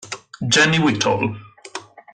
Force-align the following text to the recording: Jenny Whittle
Jenny 0.49 0.79
Whittle 0.79 1.37